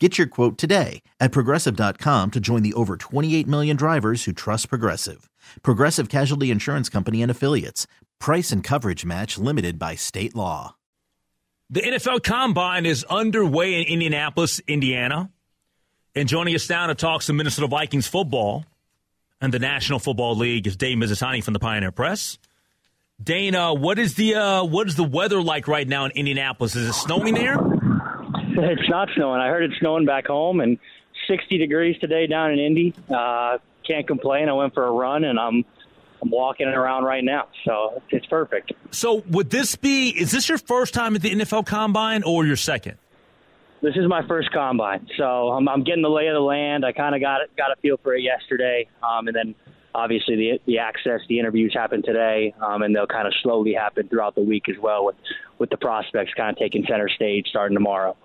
Get 0.00 0.18
your 0.18 0.26
quote 0.26 0.58
today 0.58 1.02
at 1.20 1.30
progressive.com 1.30 2.32
to 2.32 2.40
join 2.40 2.62
the 2.62 2.74
over 2.74 2.96
28 2.96 3.46
million 3.46 3.76
drivers 3.76 4.24
who 4.24 4.32
trust 4.32 4.68
Progressive. 4.68 5.30
Progressive 5.62 6.08
Casualty 6.08 6.50
Insurance 6.50 6.88
Company 6.88 7.22
and 7.22 7.30
Affiliates. 7.30 7.86
Price 8.18 8.50
and 8.50 8.64
coverage 8.64 9.04
match 9.04 9.38
limited 9.38 9.78
by 9.78 9.94
state 9.94 10.34
law. 10.34 10.74
The 11.70 11.80
NFL 11.80 12.24
Combine 12.24 12.86
is 12.86 13.04
underway 13.04 13.74
in 13.80 13.84
Indianapolis, 13.84 14.60
Indiana. 14.66 15.30
And 16.16 16.28
joining 16.28 16.56
us 16.56 16.68
now 16.68 16.88
to 16.88 16.96
talk 16.96 17.22
some 17.22 17.36
Minnesota 17.36 17.68
Vikings 17.68 18.08
football 18.08 18.64
and 19.40 19.54
the 19.54 19.60
National 19.60 20.00
Football 20.00 20.36
League 20.36 20.66
is 20.66 20.76
Dane 20.76 20.98
Mizutani 20.98 21.42
from 21.42 21.54
the 21.54 21.60
Pioneer 21.60 21.92
Press. 21.92 22.38
Dana, 23.22 23.72
what 23.72 24.00
is 24.00 24.14
the 24.14 24.34
uh, 24.34 24.64
what 24.64 24.88
is 24.88 24.96
the 24.96 25.04
weather 25.04 25.40
like 25.40 25.68
right 25.68 25.86
now 25.86 26.04
in 26.04 26.10
Indianapolis? 26.12 26.74
Is 26.74 26.88
it 26.88 26.94
snowing 26.94 27.34
there? 27.34 27.58
It's 28.62 28.88
not 28.88 29.08
snowing. 29.14 29.40
I 29.40 29.48
heard 29.48 29.64
it's 29.64 29.78
snowing 29.80 30.04
back 30.06 30.26
home, 30.26 30.60
and 30.60 30.78
60 31.26 31.58
degrees 31.58 31.98
today 32.00 32.26
down 32.26 32.52
in 32.52 32.58
Indy. 32.58 32.94
Uh, 33.12 33.58
can't 33.86 34.06
complain. 34.06 34.48
I 34.48 34.52
went 34.52 34.74
for 34.74 34.86
a 34.86 34.90
run, 34.90 35.24
and 35.24 35.38
I'm 35.38 35.64
I'm 36.22 36.30
walking 36.30 36.66
around 36.68 37.04
right 37.04 37.22
now, 37.22 37.48
so 37.66 38.02
it's 38.10 38.24
perfect. 38.26 38.72
So, 38.92 39.22
would 39.28 39.50
this 39.50 39.76
be? 39.76 40.08
Is 40.08 40.30
this 40.30 40.48
your 40.48 40.58
first 40.58 40.94
time 40.94 41.14
at 41.14 41.22
the 41.22 41.30
NFL 41.30 41.66
Combine, 41.66 42.22
or 42.22 42.46
your 42.46 42.56
second? 42.56 42.96
This 43.82 43.96
is 43.96 44.08
my 44.08 44.26
first 44.26 44.50
combine, 44.50 45.06
so 45.18 45.50
I'm, 45.50 45.68
I'm 45.68 45.84
getting 45.84 46.02
the 46.02 46.08
lay 46.08 46.28
of 46.28 46.34
the 46.34 46.40
land. 46.40 46.86
I 46.86 46.92
kind 46.92 47.14
of 47.14 47.20
got 47.20 47.40
got 47.58 47.70
a 47.70 47.76
feel 47.82 47.98
for 48.02 48.14
it 48.14 48.22
yesterday, 48.22 48.88
um, 49.02 49.28
and 49.28 49.36
then 49.36 49.54
obviously 49.94 50.36
the 50.36 50.60
the 50.64 50.78
access, 50.78 51.20
the 51.28 51.38
interviews 51.38 51.74
happen 51.74 52.02
today, 52.02 52.54
um, 52.66 52.82
and 52.82 52.96
they'll 52.96 53.06
kind 53.06 53.26
of 53.26 53.34
slowly 53.42 53.74
happen 53.74 54.08
throughout 54.08 54.34
the 54.34 54.40
week 54.40 54.70
as 54.70 54.76
well, 54.80 55.04
with 55.04 55.16
with 55.58 55.68
the 55.68 55.76
prospects 55.76 56.32
kind 56.34 56.50
of 56.50 56.56
taking 56.56 56.86
center 56.88 57.10
stage 57.10 57.46
starting 57.48 57.76
tomorrow. 57.76 58.16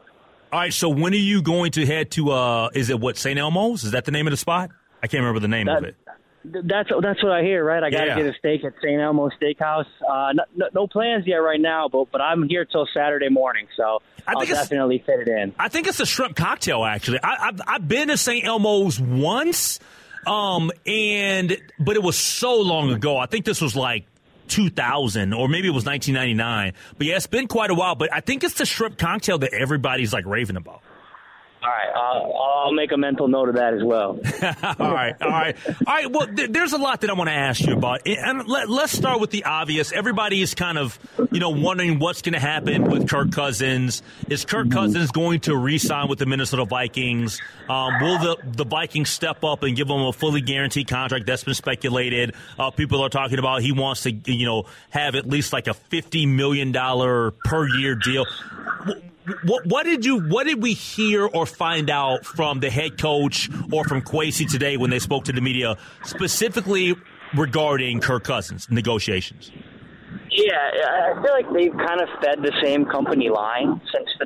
All 0.52 0.59
right. 0.59 0.73
So 0.73 0.89
when 0.89 1.14
are 1.14 1.17
you 1.17 1.42
going 1.42 1.72
to 1.73 1.86
head 1.86 2.11
to? 2.11 2.31
uh 2.31 2.69
Is 2.73 2.89
it 2.89 3.00
what 3.00 3.17
St. 3.17 3.38
Elmo's? 3.39 3.83
Is 3.83 3.92
that 3.92 4.05
the 4.05 4.11
name 4.11 4.28
of 4.28 4.31
the 4.31 4.38
spot? 4.38 4.72
I 5.02 5.08
can't 5.08 5.22
remember 5.22 5.39
the 5.39 5.47
name 5.47 5.67
that, 5.67 5.78
of 5.78 5.83
it. 5.86 5.95
That's 6.44 6.89
that's 7.02 7.22
what 7.22 7.31
I 7.33 7.44
hear, 7.44 7.64
right? 7.64 7.83
I 7.83 7.89
got 7.89 8.02
to 8.02 8.06
Yeah. 8.08 8.16
get 8.17 8.25
a 8.28 8.33
steak 8.39 8.64
at 8.64 8.73
St. 8.81 9.00
Elmo's 9.00 9.33
Steakhouse. 9.41 9.86
Uh, 10.09 10.33
no, 10.56 10.67
no, 10.74 10.88
plans 10.88 11.25
yet 11.28 11.35
right 11.38 11.59
now, 11.59 11.90
but 11.90 12.12
but 12.12 12.22
I'm 12.22 12.47
here 12.47 12.66
till 12.66 12.88
Saturday 12.94 13.29
morning, 13.29 13.68
so 13.78 14.00
I 14.28 14.31
I'll 14.34 14.40
think 14.40 14.51
it's- 14.51 14.63
definitely 14.69 15.03
fit 15.06 15.19
it 15.19 15.28
in. 15.28 15.53
I 15.59 15.68
think 15.69 15.88
it's 15.88 16.00
a 16.00 16.06
shrimp 16.06 16.35
cocktail. 16.35 16.84
Actually, 16.85 17.19
I, 17.24 17.50
I've 17.50 17.62
I've 17.68 17.88
been 17.88 18.07
to 18.07 18.18
St. 18.18 18.45
Elmo's 18.45 19.00
once, 19.00 19.79
um, 20.25 20.72
and 20.88 21.57
but 21.78 21.95
it 21.97 22.03
was 22.03 22.18
so 22.18 22.59
long 22.62 22.91
ago. 22.94 23.18
I 23.18 23.25
think 23.25 23.44
this 23.45 23.62
was 23.62 23.75
like 23.75 24.06
2000 24.50 25.34
or 25.34 25.48
maybe 25.48 25.68
it 25.68 25.72
was 25.72 25.86
1999. 25.86 26.74
But 26.98 27.08
yeah, 27.08 27.16
it's 27.16 27.28
been 27.28 27.48
quite 27.48 27.70
a 27.70 27.76
while. 27.76 27.96
But 27.96 28.14
I 28.14 28.20
think 28.20 28.44
it's 28.44 28.56
the 28.56 28.66
shrimp 28.66 28.98
cocktail 28.98 29.38
that 29.40 29.54
everybody's 29.54 30.14
like 30.14 30.26
raving 30.26 30.58
about. 30.58 30.82
All 31.62 31.70
right, 31.70 31.90
I'll, 31.94 32.34
I'll 32.38 32.72
make 32.72 32.94
a 32.94 32.97
mental 32.97 33.28
note 33.28 33.50
of 33.50 33.56
that 33.56 33.74
as 33.74 33.84
well. 33.84 34.12
all 34.80 34.94
right, 34.94 35.14
all 35.22 35.30
right, 35.30 35.58
all 35.68 35.94
right. 35.94 36.09
Well, 36.09 36.28
th- 36.28 36.52
there's 36.52 36.72
a 36.72 36.78
lot 36.78 37.02
that 37.02 37.09
I 37.09 37.14
want 37.14 37.30
to 37.30 37.36
ask 37.36 37.59
you 37.62 37.74
about, 37.74 38.08
and 38.08 38.47
let, 38.47 38.70
let's 38.70 38.94
start 38.94 39.20
with 39.20 39.31
the 39.31 39.44
obvious. 39.44 39.92
Everybody 39.92 40.42
is 40.42 40.56
kind 40.56 40.78
of, 40.78 40.98
you 41.31 41.42
know, 41.42 41.50
wondering 41.50 42.00
what's 42.00 42.22
going 42.22 42.34
to 42.34 42.40
happen 42.40 42.84
with 42.90 43.09
Kirk 43.09 43.34
Cousins. 43.34 44.02
Is 44.30 44.46
Kirk 44.46 44.72
Cousins 44.72 45.12
going 45.12 45.42
to 45.42 45.58
re-sign 45.58 46.08
with 46.08 46.19
the 46.19 46.25
Minnesota 46.25 46.64
Vikings? 46.64 47.42
Um, 47.68 48.00
will 48.00 48.19
the 48.19 48.38
the 48.46 48.66
Vikings 48.66 49.09
step 49.09 49.44
up 49.44 49.62
and 49.64 49.75
give 49.75 49.90
him 49.90 50.00
a 50.02 50.14
fully 50.14 50.40
guaranteed 50.40 50.88
contract? 50.88 51.25
That's 51.25 51.44
been 51.44 51.56
speculated. 51.56 52.36
Uh, 52.58 52.72
people 52.72 53.03
are 53.03 53.09
talking 53.09 53.38
about 53.38 53.64
he 53.64 53.74
wants 53.74 54.03
to, 54.03 54.12
you 54.12 54.46
know, 54.46 54.64
have 54.92 55.16
at 55.16 55.28
least 55.28 55.52
like 55.52 55.68
a 55.68 55.74
fifty 55.74 56.25
million 56.25 56.72
dollar 56.72 57.31
per 57.31 57.68
year 57.68 57.96
deal. 57.96 58.25
What, 59.44 59.66
what 59.66 59.84
did 59.84 60.06
you 60.06 60.19
what 60.19 60.47
did 60.47 60.62
we 60.62 60.73
hear 60.73 61.25
or 61.25 61.45
find 61.45 61.90
out 61.90 62.25
from 62.25 62.59
the 62.59 62.69
head 62.69 62.97
coach 62.97 63.50
or 63.72 63.84
from 63.84 64.01
Kwesi 64.01 64.50
today 64.50 64.78
when 64.78 64.90
they 64.90 65.00
spoke 65.00 65.25
to 65.25 65.31
the 65.31 65.41
media 65.41 65.78
specifically 66.03 66.95
regarding 67.35 68.00
Kirk 68.00 68.23
Cousins 68.23 68.69
negotiations? 68.69 69.51
Yeah, 70.31 70.56
I 70.56 71.22
feel 71.22 71.34
like 71.34 71.51
they've 71.53 71.75
kind 71.75 72.01
of 72.01 72.09
fed 72.22 72.41
the 72.41 72.53
same 72.63 72.85
company 72.85 73.29
line 73.29 73.81
since 73.94 74.09
the 74.19 74.25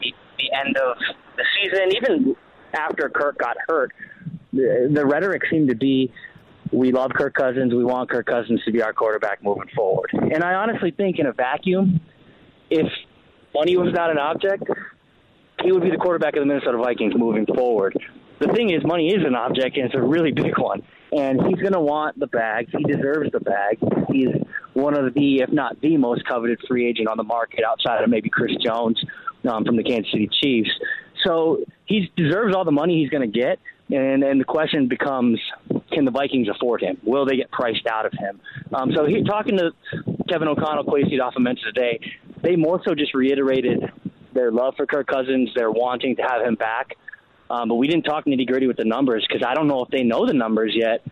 the, 0.00 0.14
the 0.38 0.66
end 0.66 0.76
of 0.76 0.96
the 1.36 1.44
season. 1.62 1.96
Even 1.96 2.36
after 2.74 3.08
Kirk 3.08 3.38
got 3.38 3.56
hurt, 3.68 3.92
the, 4.52 4.90
the 4.92 5.06
rhetoric 5.06 5.42
seemed 5.50 5.68
to 5.68 5.76
be, 5.76 6.12
"We 6.72 6.92
love 6.92 7.12
Kirk 7.14 7.34
Cousins. 7.34 7.72
We 7.72 7.84
want 7.84 8.10
Kirk 8.10 8.26
Cousins 8.26 8.60
to 8.64 8.72
be 8.72 8.82
our 8.82 8.92
quarterback 8.92 9.42
moving 9.42 9.68
forward." 9.74 10.10
And 10.12 10.42
I 10.42 10.54
honestly 10.54 10.90
think, 10.90 11.18
in 11.18 11.26
a 11.26 11.32
vacuum, 11.32 12.00
if 12.70 12.86
money 13.54 13.76
was 13.76 13.92
not 13.92 14.10
an 14.10 14.18
object, 14.18 14.64
he 15.62 15.72
would 15.72 15.82
be 15.82 15.90
the 15.90 15.96
quarterback 15.96 16.36
of 16.36 16.40
the 16.40 16.46
Minnesota 16.46 16.78
Vikings 16.78 17.14
moving 17.16 17.46
forward. 17.46 17.96
The 18.40 18.52
thing 18.52 18.70
is, 18.70 18.84
money 18.84 19.08
is 19.08 19.24
an 19.24 19.34
object, 19.34 19.76
and 19.76 19.86
it's 19.86 19.94
a 19.94 20.02
really 20.02 20.32
big 20.44 20.58
one. 20.58 20.82
And 21.12 21.40
he's 21.46 21.60
going 21.60 21.72
to 21.72 21.80
want 21.80 22.18
the 22.18 22.26
bag. 22.26 22.68
He 22.76 22.82
deserves 22.84 23.30
the 23.30 23.40
bag. 23.40 23.78
He's 24.10 24.28
one 24.72 24.98
of 24.98 25.14
the, 25.14 25.38
if 25.38 25.52
not 25.52 25.80
the 25.80 25.96
most 25.96 26.26
coveted 26.26 26.58
free 26.68 26.88
agent 26.88 27.08
on 27.08 27.16
the 27.16 27.22
market 27.22 27.64
outside 27.64 28.02
of 28.02 28.10
maybe 28.10 28.28
Chris 28.28 28.52
Jones 28.56 29.02
um, 29.48 29.64
from 29.64 29.76
the 29.76 29.84
Kansas 29.84 30.10
City 30.10 30.28
Chiefs. 30.42 30.70
So 31.24 31.64
he 31.86 32.10
deserves 32.16 32.54
all 32.54 32.64
the 32.64 32.72
money 32.72 33.00
he's 33.00 33.10
going 33.10 33.30
to 33.30 33.38
get. 33.38 33.60
And, 33.90 34.24
and 34.24 34.40
the 34.40 34.44
question 34.44 34.88
becomes, 34.88 35.38
can 35.92 36.04
the 36.04 36.10
Vikings 36.10 36.48
afford 36.48 36.82
him? 36.82 36.98
Will 37.04 37.26
they 37.26 37.36
get 37.36 37.50
priced 37.50 37.86
out 37.86 38.06
of 38.06 38.12
him? 38.12 38.40
Um, 38.72 38.92
so 38.94 39.06
he, 39.06 39.22
talking 39.22 39.58
to 39.58 39.70
Kevin 40.28 40.48
O'Connell, 40.48 40.84
Kwesi 40.84 41.18
mentioned 41.38 41.74
today, 41.74 42.00
they 42.44 42.56
more 42.56 42.80
so 42.84 42.94
just 42.94 43.14
reiterated 43.14 43.90
their 44.34 44.52
love 44.52 44.74
for 44.76 44.86
Kirk 44.86 45.06
Cousins, 45.06 45.50
their 45.54 45.70
wanting 45.70 46.16
to 46.16 46.22
have 46.22 46.42
him 46.42 46.54
back. 46.54 46.96
Um, 47.50 47.68
but 47.68 47.76
we 47.76 47.86
didn't 47.86 48.04
talk 48.04 48.24
nitty 48.24 48.46
gritty 48.46 48.66
with 48.66 48.76
the 48.76 48.84
numbers 48.84 49.24
because 49.28 49.44
I 49.46 49.54
don't 49.54 49.68
know 49.68 49.82
if 49.82 49.90
they 49.90 50.02
know 50.02 50.26
the 50.26 50.32
numbers 50.32 50.72
yet. 50.74 51.02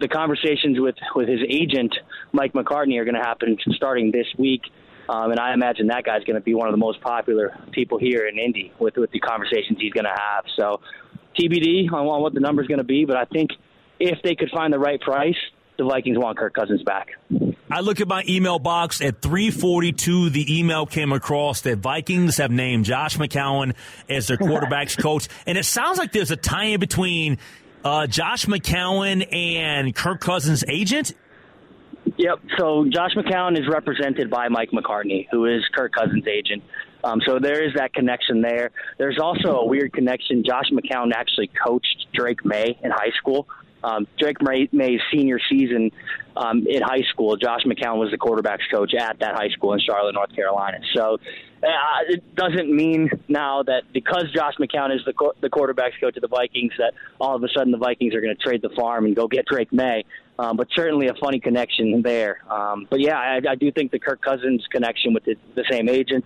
The 0.00 0.08
conversations 0.08 0.80
with, 0.80 0.96
with 1.14 1.28
his 1.28 1.40
agent, 1.48 1.94
Mike 2.32 2.54
McCartney, 2.54 2.98
are 2.98 3.04
going 3.04 3.14
to 3.14 3.20
happen 3.20 3.56
starting 3.76 4.10
this 4.10 4.26
week. 4.38 4.62
Um, 5.08 5.30
and 5.30 5.38
I 5.38 5.52
imagine 5.52 5.88
that 5.88 6.04
guy's 6.04 6.24
going 6.24 6.36
to 6.36 6.40
be 6.40 6.54
one 6.54 6.68
of 6.68 6.72
the 6.72 6.78
most 6.78 7.00
popular 7.00 7.56
people 7.72 7.98
here 7.98 8.26
in 8.26 8.38
Indy 8.38 8.72
with, 8.78 8.96
with 8.96 9.10
the 9.10 9.20
conversations 9.20 9.78
he's 9.80 9.92
going 9.92 10.04
to 10.04 10.10
have. 10.10 10.44
So 10.56 10.80
TBD 11.38 11.92
on, 11.92 12.06
on 12.06 12.22
what 12.22 12.34
the 12.34 12.40
number's 12.40 12.66
going 12.66 12.78
to 12.78 12.84
be. 12.84 13.04
But 13.04 13.16
I 13.16 13.24
think 13.26 13.50
if 14.00 14.18
they 14.22 14.34
could 14.34 14.50
find 14.50 14.72
the 14.72 14.78
right 14.78 15.00
price, 15.00 15.36
the 15.78 15.84
Vikings 15.84 16.18
want 16.18 16.38
Kirk 16.38 16.54
Cousins 16.54 16.82
back. 16.82 17.08
I 17.72 17.80
look 17.80 18.02
at 18.02 18.06
my 18.06 18.22
email 18.28 18.58
box 18.58 19.00
at 19.00 19.22
342. 19.22 20.28
The 20.28 20.58
email 20.58 20.84
came 20.84 21.10
across 21.10 21.62
that 21.62 21.78
Vikings 21.78 22.36
have 22.36 22.50
named 22.50 22.84
Josh 22.84 23.16
McCown 23.16 23.74
as 24.10 24.26
their 24.26 24.36
quarterbacks 24.36 25.00
coach. 25.00 25.26
And 25.46 25.56
it 25.56 25.64
sounds 25.64 25.96
like 25.96 26.12
there's 26.12 26.30
a 26.30 26.36
tie 26.36 26.66
in 26.66 26.80
between 26.80 27.38
uh, 27.82 28.06
Josh 28.08 28.44
McCown 28.44 29.26
and 29.34 29.94
Kirk 29.94 30.20
Cousins' 30.20 30.62
agent. 30.68 31.14
Yep. 32.18 32.40
So 32.58 32.84
Josh 32.92 33.12
McCown 33.16 33.58
is 33.58 33.66
represented 33.66 34.28
by 34.28 34.48
Mike 34.48 34.72
McCartney, 34.72 35.26
who 35.30 35.46
is 35.46 35.62
Kirk 35.74 35.92
Cousins' 35.94 36.26
agent. 36.26 36.62
Um, 37.02 37.22
so 37.26 37.38
there 37.38 37.66
is 37.66 37.72
that 37.76 37.94
connection 37.94 38.42
there. 38.42 38.70
There's 38.98 39.18
also 39.18 39.60
a 39.60 39.66
weird 39.66 39.94
connection. 39.94 40.44
Josh 40.44 40.66
McCown 40.70 41.12
actually 41.14 41.50
coached 41.66 42.04
Drake 42.12 42.44
Maye 42.44 42.78
in 42.82 42.90
high 42.90 43.12
school, 43.18 43.48
Um, 43.84 44.06
Drake 44.18 44.38
Maye's 44.42 45.00
senior 45.12 45.38
season 45.50 45.90
um, 46.36 46.66
in 46.68 46.82
high 46.82 47.02
school, 47.12 47.36
Josh 47.36 47.62
McCown 47.64 47.98
was 47.98 48.10
the 48.10 48.18
quarterbacks 48.18 48.70
coach 48.70 48.94
at 48.94 49.18
that 49.20 49.34
high 49.34 49.48
school 49.50 49.72
in 49.72 49.80
Charlotte, 49.80 50.14
North 50.14 50.34
Carolina. 50.34 50.78
So 50.94 51.18
uh, 51.62 51.68
it 52.08 52.34
doesn't 52.34 52.74
mean 52.74 53.10
now 53.28 53.62
that 53.62 53.82
because 53.92 54.24
Josh 54.34 54.54
McCown 54.58 54.94
is 54.94 55.02
the 55.04 55.12
co- 55.12 55.34
the 55.40 55.50
quarterbacks 55.50 56.00
coach 56.00 56.16
of 56.16 56.22
the 56.22 56.28
Vikings 56.28 56.72
that 56.78 56.94
all 57.20 57.36
of 57.36 57.42
a 57.42 57.48
sudden 57.56 57.72
the 57.72 57.78
Vikings 57.78 58.14
are 58.14 58.20
going 58.20 58.34
to 58.36 58.42
trade 58.42 58.62
the 58.62 58.70
farm 58.70 59.04
and 59.04 59.14
go 59.14 59.28
get 59.28 59.46
Drake 59.46 59.72
Maye. 59.72 60.04
Um, 60.38 60.56
but 60.56 60.68
certainly 60.74 61.08
a 61.08 61.14
funny 61.22 61.38
connection 61.38 62.02
there. 62.02 62.40
Um, 62.50 62.86
but 62.90 63.00
yeah, 63.00 63.16
I, 63.16 63.40
I 63.50 63.54
do 63.54 63.70
think 63.70 63.92
the 63.92 63.98
Kirk 63.98 64.22
Cousins 64.22 64.66
connection 64.70 65.12
with 65.12 65.24
the, 65.24 65.36
the 65.54 65.64
same 65.70 65.88
agent 65.88 66.24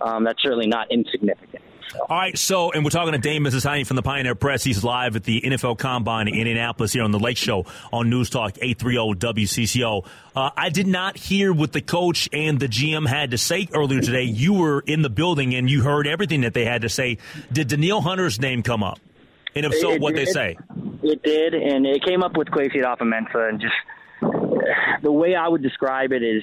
um, 0.00 0.24
that's 0.24 0.42
certainly 0.42 0.66
not 0.66 0.90
insignificant. 0.90 1.64
All 1.94 2.16
right, 2.18 2.36
so, 2.36 2.72
and 2.72 2.84
we're 2.84 2.90
talking 2.90 3.12
to 3.12 3.18
Dane 3.18 3.42
Mizutani 3.42 3.86
from 3.86 3.96
the 3.96 4.02
Pioneer 4.02 4.34
Press. 4.34 4.62
He's 4.64 4.84
live 4.84 5.16
at 5.16 5.24
the 5.24 5.40
NFL 5.40 5.78
Combine 5.78 6.28
in 6.28 6.34
Indianapolis 6.34 6.92
here 6.92 7.02
on 7.02 7.10
the 7.10 7.18
Lake 7.18 7.36
Show 7.36 7.64
on 7.92 8.10
News 8.10 8.28
Talk 8.28 8.58
830 8.60 9.18
WCCO. 9.18 10.06
Uh, 10.34 10.50
I 10.56 10.68
did 10.68 10.86
not 10.86 11.16
hear 11.16 11.52
what 11.52 11.72
the 11.72 11.80
coach 11.80 12.28
and 12.32 12.60
the 12.60 12.68
GM 12.68 13.08
had 13.08 13.30
to 13.30 13.38
say 13.38 13.68
earlier 13.72 14.00
today. 14.00 14.24
You 14.24 14.54
were 14.54 14.80
in 14.80 15.02
the 15.02 15.10
building 15.10 15.54
and 15.54 15.70
you 15.70 15.82
heard 15.82 16.06
everything 16.06 16.42
that 16.42 16.54
they 16.54 16.64
had 16.64 16.82
to 16.82 16.88
say. 16.88 17.18
Did 17.50 17.68
Danielle 17.68 18.02
Hunter's 18.02 18.40
name 18.40 18.62
come 18.62 18.82
up? 18.82 18.98
And 19.54 19.64
if 19.64 19.74
so, 19.74 19.96
what 19.96 20.14
they 20.14 20.26
say? 20.26 20.58
It 21.02 21.22
did, 21.22 21.54
and 21.54 21.86
it 21.86 22.04
came 22.04 22.22
up 22.22 22.36
with 22.36 22.48
Kwesi 22.48 22.76
Adofo-Mensah, 22.76 23.48
and 23.48 23.60
just 23.60 25.02
the 25.02 25.12
way 25.12 25.34
I 25.34 25.48
would 25.48 25.62
describe 25.62 26.12
it 26.12 26.22
is, 26.22 26.42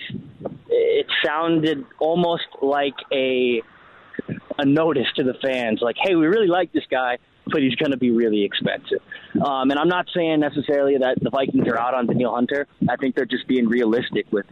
it 0.70 1.06
sounded 1.24 1.86
almost 2.00 2.48
like 2.62 2.96
a 3.12 3.62
a 4.58 4.66
notice 4.66 5.08
to 5.16 5.24
the 5.24 5.34
fans, 5.42 5.80
like, 5.82 5.96
"Hey, 6.02 6.16
we 6.16 6.28
really 6.28 6.48
like 6.48 6.72
this 6.72 6.86
guy, 6.90 7.18
but 7.48 7.62
he's 7.62 7.76
going 7.76 7.92
to 7.92 7.98
be 7.98 8.12
really 8.12 8.44
expensive." 8.44 9.02
Um, 9.44 9.72
and 9.72 9.80
I'm 9.80 9.88
not 9.88 10.08
saying 10.16 10.40
necessarily 10.40 10.98
that 10.98 11.18
the 11.22 11.30
Vikings 11.30 11.68
are 11.68 11.78
out 11.78 11.94
on 11.94 12.08
Danielle 12.08 12.36
Hunter. 12.36 12.68
I 12.90 12.96
think 12.98 13.16
they're 13.16 13.26
just 13.26 13.48
being 13.48 13.68
realistic 13.68 14.26
with 14.32 14.46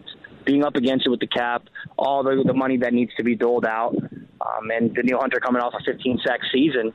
being 0.45 0.63
up 0.63 0.75
against 0.75 1.06
it 1.06 1.09
with 1.09 1.19
the 1.19 1.27
cap, 1.27 1.63
all 1.98 2.24
the, 2.24 2.44
the 2.45 2.53
money 2.53 2.77
that 2.77 2.94
needs 2.94 3.12
to 3.15 3.24
be 3.24 3.36
doled 3.36 3.65
out, 3.65 3.95
um, 3.95 4.71
and 4.71 4.94
Danielle 4.94 5.19
Hunter 5.19 5.39
coming 5.39 5.62
off 5.62 5.74
a 5.80 5.83
15 5.83 6.19
sack 6.25 6.39
season. 6.51 6.94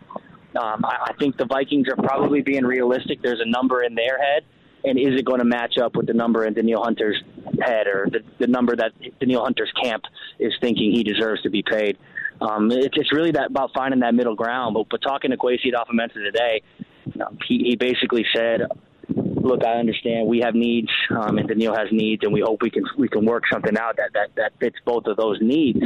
Um, 0.57 0.85
I, 0.85 1.11
I 1.11 1.13
think 1.19 1.37
the 1.37 1.45
Vikings 1.45 1.87
are 1.89 1.97
probably 1.97 2.41
being 2.43 2.65
realistic. 2.65 3.21
There's 3.23 3.41
a 3.41 3.49
number 3.49 3.83
in 3.83 3.95
their 3.95 4.19
head, 4.19 4.45
and 4.85 4.99
is 4.99 5.19
it 5.19 5.25
going 5.25 5.41
to 5.41 5.45
match 5.45 5.79
up 5.79 5.97
with 5.97 6.07
the 6.07 6.15
number 6.15 6.45
in 6.45 6.55
Danielle 6.55 6.85
Hunter's 6.85 7.23
head 7.61 7.87
or 7.87 8.09
the, 8.11 8.21
the 8.39 8.47
number 8.47 8.75
that 8.77 8.93
Danielle 9.21 9.45
Hunter's 9.45 9.73
camp 9.83 10.05
is 10.39 10.53
thinking 10.61 10.93
he 10.93 11.03
deserves 11.03 11.43
to 11.43 11.51
be 11.51 11.63
paid? 11.63 11.99
Um, 12.41 12.71
it's, 12.71 12.97
it's 12.97 13.13
really 13.13 13.33
that 13.33 13.51
about 13.51 13.71
finding 13.75 14.01
that 14.01 14.15
middle 14.15 14.35
ground. 14.35 14.75
But, 14.75 14.89
but 14.91 15.03
talking 15.03 15.31
to 15.31 15.37
Kwesi 15.37 15.73
Adofo-Mensah 15.73 16.15
today, 16.15 16.63
you 17.07 17.13
know, 17.17 17.29
he, 17.47 17.59
he 17.71 17.77
basically 17.77 18.25
said, 18.35 18.63
"Look, 19.09 19.65
I 19.65 19.75
understand 19.75 20.27
we 20.27 20.41
have 20.45 20.55
needs, 20.55 20.91
um, 21.11 21.39
and 21.39 21.49
Danielle 21.49 21.77
has 21.77 21.89
needs, 21.93 22.23
and 22.25 22.33
we 22.33 22.41
hope 22.41 22.63
we 22.63 22.71
can 22.71 22.85
we 22.99 23.09
can 23.09 23.25
work 23.25 23.45
something 23.51 23.77
out 23.79 23.97
that 23.97 24.11
that, 24.15 24.35
that 24.37 24.53
fits 24.61 24.77
both 24.85 25.07
of 25.07 25.17
those 25.17 25.39
needs." 25.41 25.81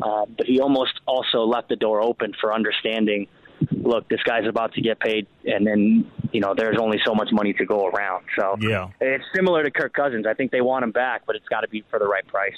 Uh, 0.00 0.24
but 0.36 0.46
he 0.46 0.60
almost 0.60 0.92
also 1.06 1.40
left 1.40 1.68
the 1.68 1.76
door 1.76 2.02
open 2.02 2.32
for 2.40 2.54
understanding. 2.54 3.26
Look, 3.72 4.08
this 4.08 4.22
guy's 4.22 4.48
about 4.48 4.72
to 4.74 4.80
get 4.80 4.98
paid, 5.00 5.26
and 5.44 5.66
then 5.66 6.10
you 6.32 6.40
know 6.40 6.54
there's 6.56 6.78
only 6.80 6.98
so 7.04 7.14
much 7.14 7.28
money 7.32 7.52
to 7.54 7.66
go 7.66 7.88
around. 7.88 8.24
So 8.38 8.56
yeah, 8.60 8.88
it's 9.00 9.24
similar 9.34 9.62
to 9.62 9.70
Kirk 9.70 9.92
Cousins. 9.92 10.24
I 10.26 10.34
think 10.34 10.52
they 10.52 10.62
want 10.62 10.84
him 10.84 10.92
back, 10.92 11.22
but 11.26 11.36
it's 11.36 11.48
got 11.48 11.60
to 11.60 11.68
be 11.68 11.84
for 11.90 11.98
the 11.98 12.06
right 12.06 12.26
price. 12.26 12.56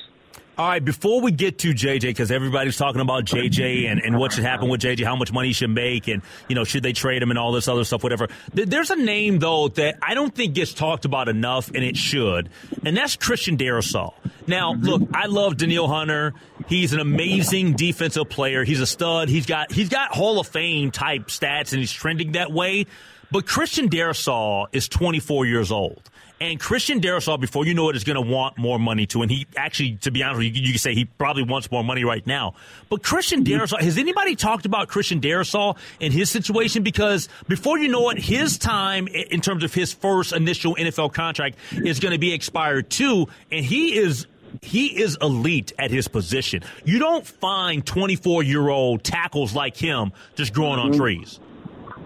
All 0.58 0.69
right, 0.69 0.84
before 0.84 1.22
we 1.22 1.32
get 1.32 1.60
to 1.60 1.72
JJ, 1.72 2.02
because 2.02 2.31
everybody's 2.31 2.76
talking 2.76 3.00
about 3.00 3.25
JJ 3.25 3.90
and, 3.90 4.02
and 4.04 4.19
what 4.19 4.34
should 4.34 4.44
happen 4.44 4.69
with 4.69 4.82
JJ, 4.82 5.02
how 5.02 5.16
much 5.16 5.32
money 5.32 5.49
he 5.49 5.54
should 5.54 5.70
make, 5.70 6.08
and 6.08 6.20
you 6.46 6.54
know, 6.54 6.64
should 6.64 6.82
they 6.82 6.93
trade 6.93 7.22
him 7.22 7.31
and 7.31 7.38
all 7.38 7.52
this 7.52 7.69
other 7.69 7.84
stuff, 7.84 8.02
whatever. 8.02 8.28
There's 8.52 8.90
a 8.90 8.96
name 8.96 9.38
though 9.38 9.69
that 9.69 9.96
I 10.02 10.12
don't 10.12 10.34
think 10.34 10.52
gets 10.54 10.75
talked 10.75 11.06
about 11.06 11.31
enough, 11.31 11.69
and 11.69 11.82
it 11.82 11.96
should, 11.96 12.50
and 12.84 12.94
that's 12.94 13.16
Christian 13.16 13.56
Darrisaw. 13.56 14.12
Now, 14.46 14.75
look, 14.75 15.08
I 15.14 15.25
love 15.25 15.56
Danielle 15.56 15.88
Hunter. 15.88 16.34
He's 16.69 16.93
an 16.93 17.00
amazing 17.00 17.72
defensive 17.72 18.28
player. 18.28 18.62
He's 18.62 18.81
a 18.81 18.87
stud. 18.87 19.31
He's 19.31 19.46
got 19.46 19.72
he's 19.72 19.88
got 19.88 20.12
Hall 20.12 20.38
of 20.38 20.46
Fame 20.46 20.90
type 20.90 21.28
stats, 21.28 21.72
and 21.72 21.81
he's 21.81 21.93
trending 21.93 22.32
that 22.32 22.52
way. 22.52 22.87
But 23.32 23.46
Christian 23.46 23.88
Darrisaw 23.88 24.67
is 24.73 24.88
24 24.88 25.46
years 25.46 25.73
old. 25.73 26.11
And 26.38 26.61
Christian 26.61 27.00
Darrisaw, 27.00 27.40
before 27.40 27.64
you 27.64 27.73
know 27.73 27.88
it, 27.88 27.96
is 27.96 28.05
going 28.05 28.23
to 28.23 28.31
want 28.31 28.58
more 28.58 28.79
money 28.79 29.06
too. 29.06 29.23
And 29.23 29.31
he 29.31 29.46
actually, 29.56 29.93
to 30.02 30.11
be 30.11 30.23
honest 30.23 30.38
with 30.38 30.56
you, 30.56 30.62
you 30.62 30.73
can 30.73 30.79
say 30.79 30.93
he 30.93 31.05
probably 31.05 31.44
wants 31.44 31.70
more 31.70 31.84
money 31.84 32.05
right 32.05 32.26
now. 32.26 32.55
But 32.90 33.02
Christian 33.02 33.44
Darrisaw, 33.44 33.81
has 33.81 33.96
anybody 33.96 34.37
talked 34.37 34.67
about 34.67 34.88
Christian 34.88 35.20
Darrisaw 35.20 35.79
and 36.00 36.12
his 36.12 36.31
situation? 36.31 36.82
Because 36.82 37.29
before 37.49 37.79
you 37.79 37.88
know 37.88 38.11
it, 38.11 38.19
his 38.19 38.58
time 38.58 39.06
in 39.06 39.40
terms 39.40 39.64
of 39.64 39.73
his 39.73 39.94
first 39.94 40.32
initial 40.32 40.75
NFL 40.75 41.14
contract 41.14 41.56
is 41.70 42.00
going 42.00 42.12
to 42.12 42.19
be 42.19 42.34
expired 42.34 42.90
too. 42.90 43.29
And 43.50 43.64
he 43.64 43.96
is 43.96 44.26
he 44.61 45.00
is 45.00 45.17
elite 45.23 45.73
at 45.79 45.90
his 45.90 46.08
position. 46.08 46.64
You 46.84 46.99
don't 46.99 47.26
find 47.26 47.87
24 47.87 48.43
year 48.43 48.69
old 48.69 49.05
tackles 49.05 49.55
like 49.55 49.76
him 49.76 50.12
just 50.34 50.52
growing 50.52 50.79
on 50.79 50.90
mm-hmm. 50.90 51.00
trees. 51.00 51.40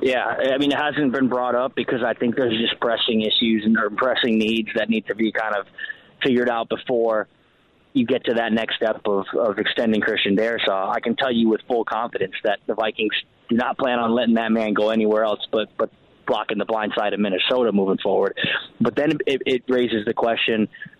Yeah, 0.03 0.25
I 0.25 0.59
mean, 0.59 0.73
it 0.73 0.79
hasn't 0.79 1.13
been 1.13 1.29
brought 1.29 1.55
up 1.55 1.75
because 1.75 2.03
I 2.05 2.15
think 2.15 2.37
there's 2.37 2.59
just 2.61 2.81
pressing 2.81 3.23
issues 3.23 3.65
and 3.65 3.77
or 3.79 3.91
pressing 3.91 4.39
needs 4.39 4.69
that 4.77 4.91
need 4.91 5.07
to 5.07 5.15
be 5.15 5.33
kind 5.33 5.55
of 5.57 5.67
figured 6.23 6.49
out 6.49 6.69
before 6.69 7.29
you 7.93 8.05
get 8.05 8.25
to 8.27 8.35
that 8.35 8.53
next 8.53 8.77
step 8.77 9.01
of, 9.07 9.25
of 9.39 9.59
extending 9.59 10.01
Christian 10.03 10.37
Darrisaw. 10.37 10.95
I 10.95 11.01
can 11.01 11.17
tell 11.17 11.33
you 11.33 11.49
with 11.49 11.63
full 11.67 11.85
confidence 11.85 12.35
that 12.45 12.59
the 12.67 12.75
Vikings 12.75 13.15
do 13.49 13.57
not 13.57 13.79
plan 13.79 13.99
on 13.99 14.15
letting 14.15 14.35
that 14.35 14.53
man 14.53 14.75
go 14.75 14.91
anywhere 14.91 15.25
else 15.25 15.41
but 15.51 15.69
but 15.79 15.91
blocking 16.27 16.59
the 16.59 16.65
blind 16.65 16.93
side 16.97 17.13
of 17.13 17.21
Minnesota 17.21 17.73
moving 17.73 17.99
forward. 18.03 18.37
But 18.81 18.97
then 18.97 19.13
it, 19.27 19.43
it 19.47 19.63
raises 19.69 20.05
the 20.05 20.13
question 20.13 20.69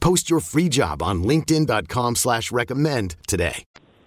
Post 0.00 0.30
your 0.30 0.40
free 0.40 0.68
job 0.68 1.02
on 1.02 1.22
LinkedIn.com 1.22 2.16
slash 2.16 2.50
recommend 2.50 3.16
today. 3.26 3.64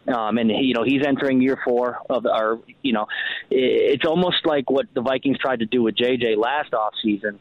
Um, 0.08 0.38
and 0.38 0.52
you 0.52 0.74
know 0.74 0.84
he's 0.84 1.06
entering 1.06 1.42
year 1.42 1.58
four 1.64 2.00
of 2.10 2.26
our. 2.26 2.60
You 2.82 2.92
know, 2.92 3.08
it's 3.50 4.06
almost 4.06 4.46
like 4.46 4.70
what 4.70 4.88
the 4.94 5.02
Vikings 5.02 5.38
tried 5.38 5.60
to 5.60 5.66
do 5.66 5.82
with 5.82 5.96
JJ 5.96 6.36
last 6.36 6.72
offseason. 6.74 7.40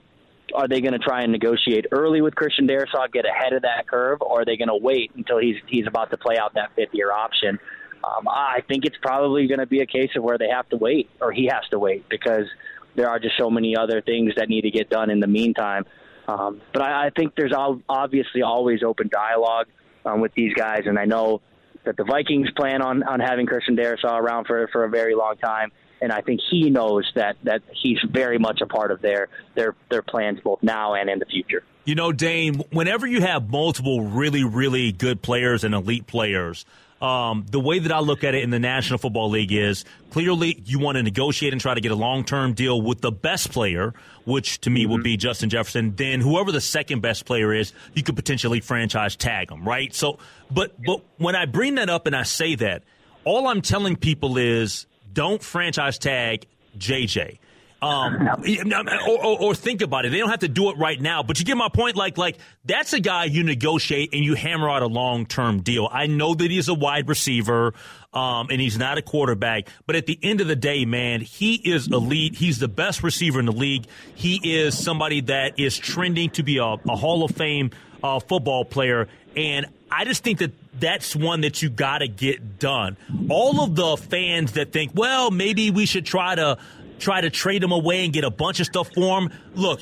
Are 0.54 0.68
they 0.68 0.80
going 0.80 0.92
to 0.92 0.98
try 0.98 1.22
and 1.22 1.32
negotiate 1.32 1.86
early 1.90 2.20
with 2.20 2.34
Christian 2.34 2.68
Darrisaw, 2.68 3.10
get 3.10 3.24
ahead 3.24 3.52
of 3.54 3.62
that 3.62 3.88
curve, 3.88 4.20
or 4.20 4.42
are 4.42 4.44
they 4.44 4.56
going 4.56 4.68
to 4.68 4.76
wait 4.76 5.10
until 5.16 5.38
he's 5.38 5.56
he's 5.66 5.88
about 5.88 6.10
to 6.10 6.16
play 6.16 6.36
out 6.38 6.54
that 6.54 6.70
fifth 6.76 6.92
year 6.92 7.10
option? 7.10 7.58
Um, 8.04 8.28
I 8.28 8.62
think 8.68 8.84
it's 8.84 8.96
probably 9.00 9.46
going 9.48 9.60
to 9.60 9.66
be 9.66 9.80
a 9.80 9.86
case 9.86 10.10
of 10.16 10.22
where 10.22 10.38
they 10.38 10.48
have 10.48 10.68
to 10.68 10.76
wait, 10.76 11.08
or 11.20 11.32
he 11.32 11.46
has 11.46 11.62
to 11.70 11.78
wait, 11.78 12.08
because 12.08 12.46
there 12.94 13.08
are 13.08 13.18
just 13.18 13.36
so 13.38 13.50
many 13.50 13.76
other 13.76 14.02
things 14.02 14.34
that 14.36 14.48
need 14.48 14.62
to 14.62 14.70
get 14.70 14.90
done 14.90 15.10
in 15.10 15.20
the 15.20 15.26
meantime. 15.26 15.84
Um, 16.28 16.60
but 16.72 16.82
I, 16.82 17.06
I 17.06 17.10
think 17.10 17.34
there's 17.36 17.52
obviously 17.88 18.42
always 18.42 18.82
open 18.82 19.08
dialogue 19.08 19.66
um, 20.04 20.20
with 20.20 20.32
these 20.34 20.54
guys, 20.54 20.82
and 20.86 20.98
I 20.98 21.04
know 21.04 21.40
that 21.84 21.96
the 21.96 22.04
Vikings 22.04 22.48
plan 22.56 22.80
on 22.80 23.02
on 23.02 23.20
having 23.20 23.46
Christian 23.46 23.76
Darrisaw 23.76 24.20
around 24.20 24.46
for 24.46 24.68
for 24.68 24.84
a 24.84 24.88
very 24.88 25.14
long 25.14 25.36
time 25.36 25.72
and 26.02 26.10
I 26.12 26.20
think 26.20 26.40
he 26.50 26.68
knows 26.68 27.10
that 27.14 27.36
that 27.44 27.62
he's 27.80 27.98
very 28.10 28.36
much 28.36 28.60
a 28.60 28.66
part 28.66 28.90
of 28.90 29.00
their 29.00 29.28
their 29.54 29.74
their 29.88 30.02
plans 30.02 30.40
both 30.40 30.58
now 30.60 30.94
and 30.94 31.08
in 31.08 31.20
the 31.20 31.24
future. 31.24 31.62
You 31.84 31.94
know, 31.94 32.12
Dane, 32.12 32.56
whenever 32.72 33.06
you 33.06 33.22
have 33.22 33.48
multiple 33.48 34.02
really 34.02 34.44
really 34.44 34.92
good 34.92 35.22
players 35.22 35.64
and 35.64 35.74
elite 35.74 36.06
players, 36.08 36.66
um, 37.00 37.46
the 37.48 37.60
way 37.60 37.78
that 37.78 37.92
I 37.92 38.00
look 38.00 38.24
at 38.24 38.34
it 38.34 38.42
in 38.42 38.50
the 38.50 38.58
National 38.58 38.98
Football 38.98 39.30
League 39.30 39.52
is 39.52 39.84
clearly 40.10 40.60
you 40.66 40.80
want 40.80 40.96
to 40.96 41.02
negotiate 41.02 41.52
and 41.52 41.60
try 41.60 41.74
to 41.74 41.80
get 41.80 41.92
a 41.92 41.96
long 41.96 42.24
term 42.24 42.52
deal 42.52 42.82
with 42.82 43.00
the 43.00 43.12
best 43.12 43.52
player, 43.52 43.94
which 44.24 44.60
to 44.62 44.70
me 44.70 44.82
mm-hmm. 44.82 44.92
would 44.92 45.02
be 45.02 45.16
Justin 45.16 45.50
Jefferson. 45.50 45.94
Then 45.96 46.20
whoever 46.20 46.52
the 46.52 46.60
second 46.60 47.00
best 47.00 47.24
player 47.24 47.52
is, 47.52 47.72
you 47.94 48.02
could 48.02 48.16
potentially 48.16 48.60
franchise 48.60 49.16
tag 49.16 49.48
them, 49.48 49.66
right? 49.66 49.94
So, 49.94 50.18
but 50.50 50.80
but 50.82 51.02
when 51.18 51.36
I 51.36 51.46
bring 51.46 51.76
that 51.76 51.88
up 51.88 52.06
and 52.06 52.16
I 52.16 52.22
say 52.22 52.54
that, 52.56 52.82
all 53.24 53.48
I'm 53.48 53.62
telling 53.62 53.96
people 53.96 54.38
is 54.38 54.86
don't 55.12 55.42
franchise 55.42 55.98
tag 55.98 56.46
JJ. 56.76 57.38
Um, 57.82 58.28
or, 59.08 59.24
or, 59.24 59.40
or, 59.40 59.54
think 59.56 59.82
about 59.82 60.04
it. 60.04 60.10
They 60.10 60.18
don't 60.18 60.30
have 60.30 60.40
to 60.40 60.48
do 60.48 60.70
it 60.70 60.78
right 60.78 61.00
now, 61.00 61.24
but 61.24 61.40
you 61.40 61.44
get 61.44 61.56
my 61.56 61.68
point. 61.68 61.96
Like, 61.96 62.16
like 62.16 62.38
that's 62.64 62.92
a 62.92 63.00
guy 63.00 63.24
you 63.24 63.42
negotiate 63.42 64.10
and 64.12 64.24
you 64.24 64.36
hammer 64.36 64.70
out 64.70 64.82
a 64.82 64.86
long 64.86 65.26
term 65.26 65.62
deal. 65.62 65.88
I 65.90 66.06
know 66.06 66.32
that 66.32 66.48
he's 66.48 66.68
a 66.68 66.74
wide 66.74 67.08
receiver, 67.08 67.74
um, 68.12 68.48
and 68.50 68.60
he's 68.60 68.78
not 68.78 68.98
a 68.98 69.02
quarterback, 69.02 69.68
but 69.86 69.96
at 69.96 70.06
the 70.06 70.18
end 70.22 70.40
of 70.40 70.46
the 70.46 70.56
day, 70.56 70.84
man, 70.84 71.20
he 71.20 71.54
is 71.54 71.88
elite. 71.88 72.34
He's 72.34 72.58
the 72.58 72.68
best 72.68 73.02
receiver 73.02 73.40
in 73.40 73.46
the 73.46 73.52
league. 73.52 73.86
He 74.14 74.40
is 74.56 74.78
somebody 74.78 75.22
that 75.22 75.58
is 75.58 75.78
trending 75.78 76.30
to 76.30 76.42
be 76.42 76.58
a, 76.58 76.64
a 76.64 76.96
Hall 76.96 77.24
of 77.24 77.30
Fame 77.32 77.70
uh, 78.02 78.20
football 78.20 78.64
player, 78.64 79.08
and 79.36 79.66
I 79.90 80.04
just 80.04 80.24
think 80.24 80.38
that 80.38 80.52
that's 80.78 81.14
one 81.14 81.42
that 81.42 81.62
you 81.62 81.70
got 81.70 81.98
to 81.98 82.08
get 82.08 82.58
done. 82.58 82.96
All 83.28 83.62
of 83.62 83.76
the 83.76 83.96
fans 83.96 84.52
that 84.52 84.72
think, 84.72 84.92
well, 84.94 85.30
maybe 85.30 85.70
we 85.70 85.86
should 85.86 86.06
try 86.06 86.34
to 86.34 86.58
try 86.98 87.20
to 87.20 87.30
trade 87.30 87.62
him 87.62 87.72
away 87.72 88.04
and 88.04 88.12
get 88.12 88.24
a 88.24 88.30
bunch 88.30 88.60
of 88.60 88.66
stuff 88.66 88.90
for 88.94 89.20
him. 89.20 89.30
Look, 89.54 89.80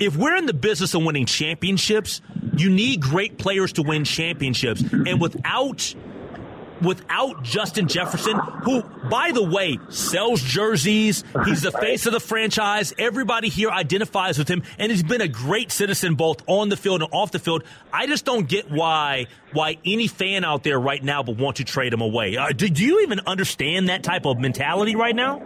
if 0.00 0.16
we're 0.16 0.36
in 0.36 0.46
the 0.46 0.54
business 0.54 0.94
of 0.94 1.04
winning 1.04 1.26
championships, 1.26 2.20
you 2.56 2.70
need 2.70 3.00
great 3.00 3.38
players 3.38 3.72
to 3.74 3.82
win 3.82 4.04
championships. 4.04 4.82
And 4.82 5.20
without 5.20 5.94
without 6.82 7.42
Justin 7.42 7.88
Jefferson, 7.88 8.38
who, 8.38 8.82
by 9.08 9.32
the 9.32 9.42
way, 9.42 9.78
sells 9.88 10.42
jerseys. 10.42 11.24
He's 11.44 11.62
the 11.62 11.72
face 11.72 12.06
of 12.06 12.12
the 12.12 12.20
franchise. 12.20 12.92
Everybody 12.98 13.48
here 13.48 13.70
identifies 13.70 14.38
with 14.38 14.48
him, 14.48 14.62
and 14.78 14.90
he's 14.90 15.02
been 15.02 15.20
a 15.20 15.28
great 15.28 15.72
citizen 15.72 16.14
both 16.14 16.42
on 16.46 16.68
the 16.68 16.76
field 16.76 17.02
and 17.02 17.12
off 17.12 17.30
the 17.30 17.38
field. 17.38 17.64
I 17.92 18.06
just 18.06 18.24
don't 18.24 18.48
get 18.48 18.70
why 18.70 19.26
why 19.52 19.76
any 19.84 20.06
fan 20.06 20.44
out 20.44 20.62
there 20.62 20.80
right 20.80 21.02
now 21.02 21.22
would 21.22 21.38
want 21.38 21.56
to 21.56 21.64
trade 21.64 21.92
him 21.92 22.00
away. 22.00 22.36
Uh, 22.36 22.48
do, 22.48 22.68
do 22.68 22.84
you 22.84 23.00
even 23.00 23.20
understand 23.26 23.90
that 23.90 24.02
type 24.02 24.24
of 24.24 24.38
mentality 24.38 24.96
right 24.96 25.14
now? 25.14 25.42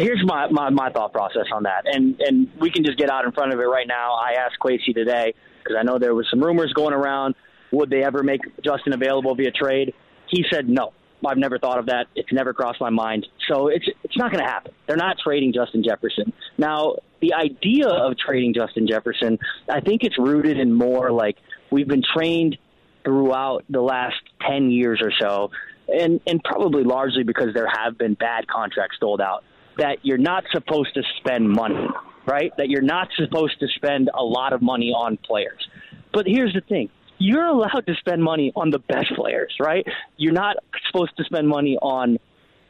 here's 0.00 0.22
my, 0.24 0.48
my, 0.50 0.70
my 0.70 0.90
thought 0.90 1.12
process 1.12 1.46
on 1.52 1.64
that, 1.64 1.84
and 1.86 2.20
and 2.20 2.48
we 2.60 2.70
can 2.70 2.84
just 2.84 2.98
get 2.98 3.10
out 3.10 3.24
in 3.24 3.32
front 3.32 3.52
of 3.52 3.60
it 3.60 3.64
right 3.64 3.86
now. 3.86 4.14
I 4.14 4.34
asked 4.34 4.56
Kwesi 4.60 4.94
today 4.94 5.34
because 5.62 5.76
I 5.78 5.82
know 5.82 5.98
there 5.98 6.14
was 6.14 6.26
some 6.30 6.40
rumors 6.40 6.72
going 6.72 6.94
around. 6.94 7.34
Would 7.72 7.90
they 7.90 8.02
ever 8.02 8.22
make 8.22 8.40
Justin 8.64 8.92
available 8.92 9.34
via 9.34 9.50
trade? 9.50 9.94
He 10.28 10.44
said 10.50 10.68
no. 10.68 10.92
I've 11.26 11.36
never 11.36 11.58
thought 11.58 11.78
of 11.78 11.86
that. 11.86 12.06
It's 12.14 12.32
never 12.32 12.54
crossed 12.54 12.80
my 12.80 12.88
mind. 12.88 13.26
So 13.50 13.68
it's 13.68 13.86
it's 14.02 14.16
not 14.16 14.32
going 14.32 14.42
to 14.42 14.50
happen. 14.50 14.72
They're 14.86 14.96
not 14.96 15.16
trading 15.22 15.52
Justin 15.52 15.84
Jefferson. 15.84 16.32
Now, 16.56 16.96
the 17.20 17.34
idea 17.34 17.88
of 17.88 18.16
trading 18.16 18.54
Justin 18.54 18.86
Jefferson, 18.88 19.38
I 19.68 19.80
think 19.80 20.02
it's 20.02 20.18
rooted 20.18 20.58
in 20.58 20.72
more 20.72 21.10
like 21.12 21.36
we've 21.70 21.88
been 21.88 22.02
trained 22.16 22.56
throughout 23.04 23.64
the 23.68 23.82
last 23.82 24.20
10 24.46 24.70
years 24.70 25.00
or 25.02 25.12
so 25.18 25.50
and 25.90 26.20
and 26.26 26.42
probably 26.42 26.84
largely 26.84 27.22
because 27.22 27.54
there 27.54 27.68
have 27.68 27.98
been 27.98 28.14
bad 28.14 28.46
contracts 28.46 28.96
doled 29.00 29.20
out 29.20 29.44
that 29.78 29.98
you're 30.02 30.18
not 30.18 30.44
supposed 30.52 30.92
to 30.94 31.02
spend 31.18 31.48
money, 31.48 31.86
right? 32.26 32.52
That 32.58 32.68
you're 32.68 32.82
not 32.82 33.08
supposed 33.16 33.58
to 33.60 33.68
spend 33.76 34.10
a 34.12 34.22
lot 34.22 34.52
of 34.52 34.60
money 34.60 34.90
on 34.90 35.16
players. 35.16 35.66
But 36.12 36.26
here's 36.26 36.52
the 36.52 36.60
thing 36.60 36.90
you're 37.20 37.44
allowed 37.44 37.84
to 37.86 37.94
spend 38.00 38.24
money 38.24 38.50
on 38.56 38.70
the 38.70 38.78
best 38.78 39.14
players, 39.14 39.54
right? 39.60 39.86
You're 40.16 40.32
not 40.32 40.56
supposed 40.86 41.16
to 41.18 41.24
spend 41.24 41.46
money 41.46 41.76
on 41.80 42.18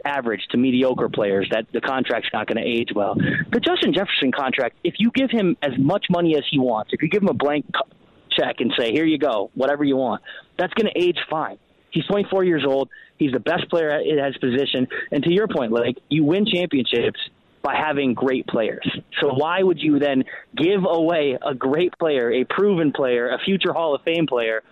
average 0.05 0.41
to 0.51 0.59
mediocre 0.59 1.09
players 1.09 1.49
that 1.53 1.67
the 1.73 1.81
contract's 1.81 2.29
not 2.33 2.47
going 2.47 2.57
to 2.57 2.69
age 2.69 2.89
well. 2.95 3.15
The 3.15 3.61
Justin 3.61 3.95
Jefferson 3.95 4.33
contract, 4.33 4.77
if 4.83 4.95
you 4.99 5.11
give 5.15 5.31
him 5.31 5.57
as 5.63 5.73
much 5.79 6.07
money 6.11 6.37
as 6.37 6.43
he 6.51 6.59
wants, 6.59 6.91
if 6.93 7.01
you 7.01 7.09
give 7.09 7.23
him 7.23 7.29
a 7.29 7.35
blank 7.35 7.67
check 8.31 8.57
and 8.59 8.73
say, 8.79 8.93
here 8.93 9.05
you 9.05 9.19
go, 9.19 9.51
whatever 9.55 9.85
you 9.85 9.97
want, 9.97 10.23
that's 10.59 10.73
going 10.75 10.93
to 10.93 11.01
age 11.01 11.19
fine. 11.31 11.59
He's 11.91 12.07
24 12.07 12.45
years 12.45 12.65
old. 12.67 12.89
He's 13.19 13.33
the 13.33 13.41
best 13.41 13.69
player 13.69 13.91
at 13.91 14.05
his 14.05 14.37
position. 14.39 14.89
And 15.13 15.23
to 15.25 15.33
your 15.33 15.47
point, 15.49 15.73
like 15.73 15.99
you 16.09 16.25
win 16.25 16.47
championships 16.47 17.21
by 17.63 17.75
having 17.77 18.15
great 18.15 18.47
players. 18.47 18.89
So 19.21 19.35
why 19.35 19.63
would 19.63 19.79
you 19.81 19.99
then 19.99 20.25
give 20.57 20.85
away 20.89 21.37
a 21.45 21.55
great 21.55 21.93
player, 21.99 22.33
a 22.33 22.45
proven 22.45 22.93
player, 22.93 23.31
a 23.31 23.39
future 23.39 23.73
Hall 23.73 23.95
of 23.95 24.03
Fame 24.03 24.27
player 24.27 24.63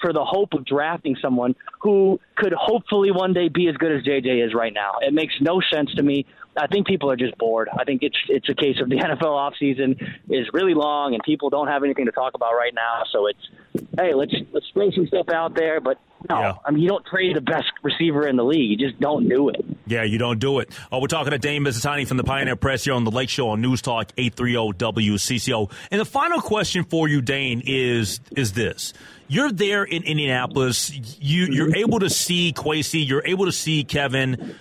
for 0.00 0.12
the 0.12 0.24
hope 0.24 0.52
of 0.52 0.64
drafting 0.64 1.16
someone 1.20 1.54
who 1.80 2.20
could 2.36 2.52
hopefully 2.52 3.10
one 3.10 3.32
day 3.32 3.48
be 3.48 3.68
as 3.68 3.76
good 3.76 3.92
as 3.92 4.04
JJ 4.04 4.46
is 4.46 4.54
right 4.54 4.72
now? 4.72 4.94
It 5.00 5.12
makes 5.12 5.34
no 5.40 5.60
sense 5.72 5.92
to 5.94 6.02
me. 6.02 6.26
I 6.56 6.66
think 6.66 6.86
people 6.86 7.10
are 7.10 7.16
just 7.16 7.36
bored. 7.38 7.68
I 7.76 7.84
think 7.84 8.02
it's 8.02 8.16
it's 8.28 8.48
a 8.48 8.54
case 8.54 8.76
of 8.80 8.88
the 8.88 8.96
NFL 8.96 9.20
offseason 9.22 10.00
is 10.30 10.46
really 10.52 10.74
long 10.74 11.14
and 11.14 11.22
people 11.22 11.50
don't 11.50 11.68
have 11.68 11.84
anything 11.84 12.06
to 12.06 12.12
talk 12.12 12.34
about 12.34 12.52
right 12.52 12.74
now. 12.74 13.02
So 13.12 13.26
it's 13.26 13.84
hey, 13.98 14.14
let's 14.14 14.34
let's 14.52 14.66
throw 14.72 14.90
some 14.90 15.06
stuff 15.06 15.28
out 15.28 15.54
there, 15.54 15.80
but 15.80 15.98
no, 16.28 16.38
yeah. 16.38 16.54
I 16.64 16.70
mean 16.70 16.82
you 16.82 16.88
don't 16.88 17.04
trade 17.06 17.36
the 17.36 17.40
best 17.40 17.70
receiver 17.82 18.26
in 18.26 18.36
the 18.36 18.44
league. 18.44 18.70
You 18.70 18.88
just 18.88 19.00
don't 19.00 19.28
do 19.28 19.48
it. 19.48 19.64
Yeah, 19.86 20.02
you 20.02 20.18
don't 20.18 20.38
do 20.38 20.58
it. 20.58 20.70
Oh, 20.90 21.00
we're 21.00 21.06
talking 21.06 21.30
to 21.30 21.38
Dane 21.38 21.62
Mizutani 21.62 22.06
from 22.06 22.16
the 22.16 22.24
Pioneer 22.24 22.56
Press 22.56 22.84
here 22.84 22.94
on 22.94 23.04
the 23.04 23.10
Lake 23.10 23.28
Show 23.28 23.48
on 23.48 23.60
News 23.60 23.82
Talk 23.82 24.12
830 24.16 24.78
WCCO. 24.78 25.70
And 25.90 26.00
the 26.00 26.04
final 26.04 26.40
question 26.40 26.84
for 26.84 27.08
you, 27.08 27.20
Dane, 27.22 27.62
is 27.64 28.20
is 28.36 28.52
this. 28.52 28.92
You're 29.28 29.50
there 29.50 29.82
in 29.82 30.04
Indianapolis. 30.04 30.92
You, 31.20 31.46
you're 31.46 31.74
able 31.74 31.98
to 31.98 32.08
see 32.08 32.52
Kwesi. 32.52 33.06
You're 33.06 33.26
able 33.26 33.46
to 33.46 33.52
see 33.52 33.82
Kevin. 33.82 34.54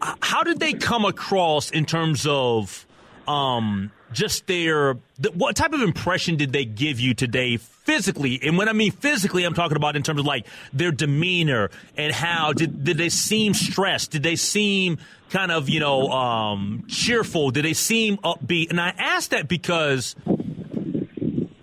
How 0.00 0.42
did 0.42 0.60
they 0.60 0.72
come 0.72 1.04
across 1.04 1.70
in 1.70 1.86
terms 1.86 2.26
of 2.26 2.86
um, 3.26 3.90
just 4.12 4.46
their 4.46 4.96
the, 5.18 5.30
what 5.32 5.56
type 5.56 5.72
of 5.72 5.80
impression 5.80 6.36
did 6.36 6.52
they 6.52 6.64
give 6.64 7.00
you 7.00 7.14
today 7.14 7.56
physically? 7.56 8.40
And 8.42 8.56
when 8.56 8.68
i 8.68 8.72
mean 8.72 8.92
physically 8.92 9.44
i'm 9.44 9.54
talking 9.54 9.76
about 9.76 9.96
in 9.96 10.02
terms 10.02 10.20
of 10.20 10.26
like 10.26 10.46
their 10.72 10.92
demeanor 10.92 11.70
and 11.96 12.12
how 12.12 12.52
did, 12.52 12.84
did 12.84 12.98
they 12.98 13.08
seem 13.08 13.54
stressed? 13.54 14.12
Did 14.12 14.22
they 14.22 14.36
seem 14.36 14.98
kind 15.30 15.50
of 15.50 15.68
you 15.68 15.80
know 15.80 16.10
um, 16.10 16.84
cheerful? 16.88 17.50
Did 17.50 17.64
they 17.64 17.74
seem 17.74 18.18
upbeat? 18.18 18.70
And 18.70 18.80
i 18.80 18.90
ask 18.96 19.30
that 19.30 19.48
because 19.48 20.14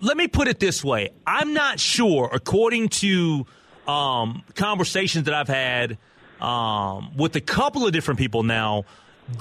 let 0.00 0.18
me 0.18 0.28
put 0.28 0.48
it 0.48 0.60
this 0.60 0.84
way. 0.84 1.10
I'm 1.26 1.54
not 1.54 1.80
sure 1.80 2.28
according 2.30 2.90
to 2.90 3.46
um, 3.88 4.42
conversations 4.54 5.24
that 5.24 5.34
i've 5.34 5.48
had 5.48 5.98
um, 6.44 7.16
with 7.16 7.34
a 7.36 7.40
couple 7.40 7.86
of 7.86 7.92
different 7.92 8.18
people 8.18 8.42
now 8.42 8.84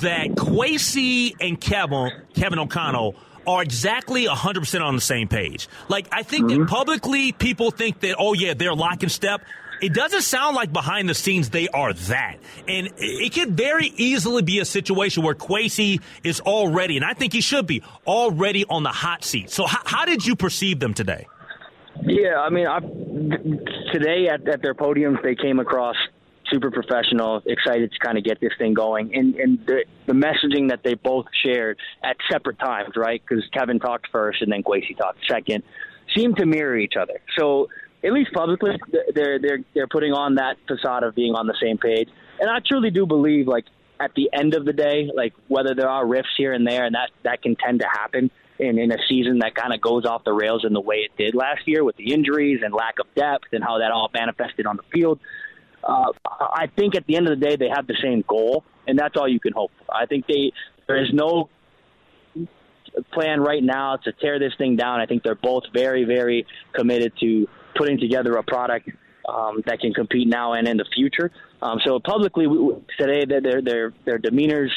that 0.01 0.29
Kwesi 0.29 1.33
and 1.41 1.60
Kevin 1.60 2.12
Kevin 2.33 2.60
O'Connell 2.60 3.15
are 3.45 3.62
exactly 3.62 4.25
100% 4.25 4.81
on 4.81 4.95
the 4.95 5.01
same 5.01 5.27
page. 5.27 5.67
Like, 5.89 6.07
I 6.13 6.24
think 6.24 6.45
mm-hmm. 6.45 6.62
that 6.62 6.69
publicly 6.69 7.33
people 7.33 7.72
think 7.72 8.00
that, 8.00 8.15
oh, 8.17 8.31
yeah, 8.31 8.53
they're 8.53 8.74
lock 8.74 9.03
and 9.03 9.12
step. 9.12 9.41
It 9.81 9.93
doesn't 9.93 10.22
sound 10.22 10.55
like 10.55 10.72
behind 10.72 11.10
the 11.10 11.13
scenes 11.13 11.50
they 11.50 11.67
are 11.67 11.91
that. 11.91 12.38
And 12.69 12.89
it 12.95 13.33
could 13.33 13.57
very 13.57 13.88
easily 13.98 14.41
be 14.41 14.60
a 14.60 14.65
situation 14.65 15.24
where 15.24 15.36
Kwesi 15.36 16.01
is 16.24 16.39
already, 16.39 16.95
and 16.95 17.05
I 17.05 17.15
think 17.15 17.33
he 17.33 17.41
should 17.41 17.67
be, 17.67 17.83
already 18.07 18.63
on 18.69 18.83
the 18.83 18.91
hot 18.91 19.25
seat. 19.25 19.50
So, 19.50 19.65
how, 19.65 19.81
how 19.83 20.05
did 20.05 20.25
you 20.25 20.38
perceive 20.38 20.79
them 20.79 20.93
today? 20.93 21.27
Yeah, 22.01 22.39
I 22.39 22.50
mean, 22.50 22.65
I, 22.65 22.79
today 23.91 24.29
at, 24.31 24.48
at 24.48 24.62
their 24.62 24.74
podiums, 24.74 25.22
they 25.22 25.36
came 25.36 25.60
across 25.60 25.95
super 26.53 26.69
professional, 26.69 27.41
excited 27.45 27.91
to 27.91 28.00
kind 28.00 28.17
of 28.17 28.24
get 28.24 28.39
this 28.39 28.51
thing 28.57 28.74
going. 28.74 29.15
And, 29.15 29.36
and 29.36 29.65
the, 29.65 29.86
the 30.05 30.13
messaging 30.13 30.69
that 30.69 30.81
they 30.83 30.93
both 30.93 31.25
shared 31.43 31.79
at 32.03 32.15
separate 32.31 32.60
times, 32.60 32.91
right? 32.95 33.22
Because 33.27 33.43
Kevin 33.53 33.79
talked 33.79 34.07
first 34.12 34.41
and 34.41 34.51
then 34.51 34.62
Kwesi 34.63 34.95
talked 34.98 35.19
second, 35.27 35.63
seemed 36.15 36.38
to 36.38 36.45
mirror 36.45 36.77
each 36.77 36.93
other. 37.00 37.19
So 37.38 37.69
at 38.03 38.13
least 38.13 38.33
publicly, 38.33 38.72
they're 39.15 39.39
they're 39.39 39.60
they're 39.74 39.88
putting 39.88 40.12
on 40.12 40.36
that 40.36 40.57
facade 40.67 41.03
of 41.03 41.15
being 41.15 41.33
on 41.33 41.48
the 41.48 41.55
same 41.62 41.77
page. 41.77 42.10
And 42.39 42.50
I 42.50 42.60
truly 42.65 42.91
do 42.91 43.05
believe, 43.05 43.48
like 43.48 43.65
at 44.00 44.12
the 44.15 44.29
end 44.33 44.53
of 44.53 44.65
the 44.65 44.74
day, 44.74 45.10
like 45.15 45.33
whether 45.48 45.74
there 45.74 45.89
are 45.89 46.05
rifts 46.05 46.31
here 46.38 46.53
and 46.53 46.67
there, 46.67 46.86
and 46.86 46.95
that 46.95 47.12
that 47.24 47.41
can 47.41 47.55
tend 47.55 47.79
to 47.79 47.88
happen 47.88 48.29
in, 48.60 48.77
in 48.77 48.91
a 48.91 48.98
season 49.07 49.39
that 49.39 49.55
kind 49.55 49.74
of 49.74 49.81
goes 49.81 50.05
off 50.05 50.24
the 50.25 50.33
rails 50.33 50.65
in 50.65 50.74
the 50.74 50.81
way 50.81 50.98
it 50.98 51.12
did 51.17 51.33
last 51.33 51.62
year 51.65 51.83
with 51.83 51.95
the 51.95 52.13
injuries 52.13 52.60
and 52.63 52.74
lack 52.74 53.00
of 53.00 53.07
depth 53.15 53.48
and 53.53 53.63
how 53.63 53.79
that 53.79 53.91
all 53.91 54.10
manifested 54.13 54.65
on 54.65 54.77
the 54.77 54.83
field 54.93 55.19
uh, 55.84 56.12
I 56.25 56.68
think 56.75 56.96
at 56.96 57.06
the 57.08 57.16
end 57.18 57.28
of 57.28 57.40
the 57.40 57.46
day 57.46 57.56
they 57.56 57.70
have 57.70 57.88
the 57.88 57.98
same 58.02 58.24
goal, 58.28 58.63
and 58.88 58.98
that's 58.98 59.16
all 59.18 59.28
you 59.28 59.40
can 59.40 59.54
hope 59.54 59.72
for. 59.80 59.96
I 59.96 60.06
think 60.06 60.28
they 60.28 60.52
there 60.88 61.02
is 61.02 61.10
no 61.13 61.50
plan 63.13 63.42
right 63.42 63.63
now 63.63 63.98
to 63.98 64.12
tear 64.12 64.40
this 64.40 64.54
thing 64.58 64.75
down. 64.75 65.00
I 65.00 65.06
think 65.06 65.24
they're 65.24 65.36
both 65.36 65.63
very, 65.74 66.04
very 66.04 66.46
committed 66.74 67.13
to 67.20 67.48
putting 67.75 68.00
together 68.00 68.34
a 68.34 68.44
product 68.44 68.90
um, 69.28 69.63
that 69.66 69.80
can 69.80 69.94
compete 69.94 70.28
now 70.28 70.54
and 70.54 70.68
in 70.68 70.78
the 70.78 70.86
future. 70.94 71.32
Um, 71.62 71.80
so 71.84 72.00
publicly 72.00 72.46
today, 73.00 73.25
their 73.25 73.62
their 73.62 73.94
their 74.06 74.20
demeanors 74.20 74.70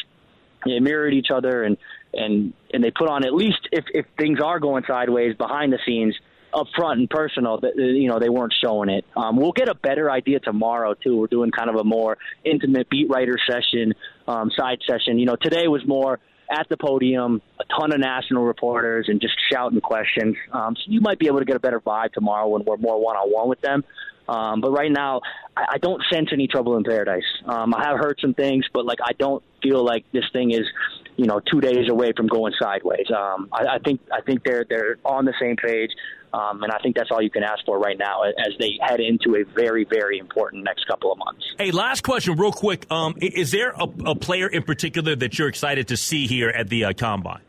they 0.64 0.80
mirrored 0.80 1.14
each 1.14 1.28
other, 1.32 1.64
and 1.64 1.76
and 2.14 2.52
and 2.72 2.82
they 2.82 2.90
put 2.90 3.08
on 3.08 3.24
at 3.24 3.34
least 3.34 3.68
if 3.72 3.84
if 3.92 4.06
things 4.18 4.38
are 4.40 4.60
going 4.60 4.84
sideways 4.86 5.36
behind 5.36 5.72
the 5.72 5.78
scenes 5.84 6.16
up 6.52 6.66
front 6.76 7.00
and 7.00 7.10
personal 7.10 7.60
that 7.60 7.76
you 7.76 8.08
know 8.08 8.18
they 8.18 8.28
weren't 8.28 8.54
showing 8.64 8.88
it. 8.88 9.04
Um, 9.16 9.36
we'll 9.36 9.52
get 9.52 9.68
a 9.68 9.74
better 9.74 10.10
idea 10.10 10.40
tomorrow 10.40 10.94
too. 10.94 11.16
We're 11.16 11.26
doing 11.26 11.50
kind 11.50 11.70
of 11.70 11.76
a 11.76 11.84
more 11.84 12.18
intimate 12.44 12.88
beat 12.88 13.08
writer 13.10 13.36
session, 13.50 13.94
um, 14.26 14.50
side 14.56 14.78
session. 14.88 15.18
You 15.18 15.26
know, 15.26 15.36
today 15.36 15.68
was 15.68 15.86
more 15.86 16.18
at 16.50 16.68
the 16.68 16.76
podium, 16.76 17.42
a 17.58 17.64
ton 17.78 17.92
of 17.92 18.00
national 18.00 18.44
reporters, 18.44 19.06
and 19.08 19.20
just 19.20 19.34
shouting 19.52 19.80
questions. 19.80 20.36
Um, 20.52 20.76
so 20.76 20.82
you 20.86 21.00
might 21.00 21.18
be 21.18 21.26
able 21.26 21.40
to 21.40 21.44
get 21.44 21.56
a 21.56 21.60
better 21.60 21.80
vibe 21.80 22.12
tomorrow 22.12 22.48
when 22.48 22.64
we're 22.64 22.76
more 22.76 23.02
one 23.02 23.16
on 23.16 23.30
one 23.30 23.48
with 23.48 23.60
them. 23.60 23.84
Um, 24.28 24.60
but 24.60 24.70
right 24.72 24.90
now, 24.90 25.20
I, 25.56 25.64
I 25.74 25.78
don't 25.78 26.02
sense 26.12 26.30
any 26.32 26.48
trouble 26.48 26.76
in 26.76 26.84
paradise. 26.84 27.24
Um, 27.44 27.74
I 27.74 27.84
have 27.84 27.98
heard 27.98 28.18
some 28.20 28.34
things, 28.34 28.64
but 28.72 28.84
like 28.84 28.98
I 29.04 29.12
don't 29.12 29.42
feel 29.62 29.84
like 29.84 30.04
this 30.12 30.24
thing 30.32 30.52
is, 30.52 30.66
you 31.16 31.26
know, 31.26 31.40
two 31.40 31.60
days 31.60 31.88
away 31.88 32.12
from 32.16 32.26
going 32.26 32.52
sideways. 32.60 33.06
Um, 33.10 33.48
I, 33.52 33.76
I 33.76 33.78
think 33.78 34.00
I 34.12 34.20
think 34.20 34.44
they're 34.44 34.64
they're 34.68 34.96
on 35.04 35.24
the 35.24 35.34
same 35.40 35.56
page. 35.56 35.90
Um, 36.34 36.62
and 36.62 36.72
I 36.72 36.78
think 36.80 36.96
that's 36.96 37.10
all 37.10 37.22
you 37.22 37.30
can 37.30 37.42
ask 37.42 37.64
for 37.64 37.78
right 37.78 37.96
now 37.96 38.22
as 38.24 38.52
they 38.58 38.78
head 38.82 39.00
into 39.00 39.36
a 39.36 39.44
very, 39.54 39.84
very 39.84 40.18
important 40.18 40.64
next 40.64 40.86
couple 40.86 41.10
of 41.10 41.16
months. 41.16 41.42
Hey, 41.56 41.70
last 41.70 42.02
question, 42.02 42.36
real 42.36 42.52
quick. 42.52 42.90
Um, 42.90 43.14
is 43.20 43.52
there 43.52 43.70
a, 43.70 43.84
a, 44.04 44.14
player 44.14 44.46
in 44.46 44.62
particular 44.62 45.16
that 45.16 45.38
you're 45.38 45.48
excited 45.48 45.88
to 45.88 45.96
see 45.96 46.26
here 46.26 46.50
at 46.50 46.68
the 46.68 46.86
uh, 46.86 46.92
combine? 46.92 47.40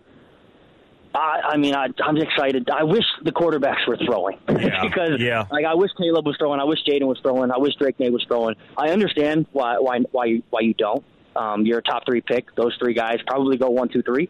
I, 1.13 1.41
I 1.49 1.57
mean, 1.57 1.75
I, 1.75 1.87
I'm 2.03 2.17
excited. 2.17 2.69
I 2.69 2.83
wish 2.83 3.03
the 3.23 3.31
quarterbacks 3.31 3.87
were 3.87 3.97
throwing 3.97 4.37
yeah. 4.47 4.83
because, 4.87 5.19
yeah. 5.19 5.45
like, 5.51 5.65
I 5.65 5.73
wish 5.73 5.91
Caleb 5.97 6.25
was 6.25 6.37
throwing. 6.37 6.59
I 6.59 6.63
wish 6.63 6.79
Jayden 6.87 7.07
was 7.07 7.19
throwing. 7.21 7.51
I 7.51 7.57
wish 7.57 7.73
Drake 7.75 7.99
Maye 7.99 8.11
was 8.11 8.23
throwing. 8.27 8.55
I 8.77 8.89
understand 8.89 9.47
why 9.51 9.79
why 9.79 9.99
why 10.11 10.25
you, 10.25 10.43
why 10.49 10.61
you 10.61 10.73
don't. 10.75 11.03
Um, 11.37 11.65
you're 11.65 11.79
a 11.79 11.83
top 11.83 12.03
three 12.05 12.21
pick. 12.21 12.55
Those 12.55 12.75
three 12.79 12.93
guys 12.93 13.17
probably 13.27 13.57
go 13.57 13.69
one, 13.69 13.89
two, 13.89 14.01
three. 14.01 14.29